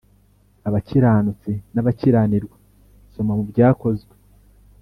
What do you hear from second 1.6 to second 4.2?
n abakiranirwa Soma mu Byakozwe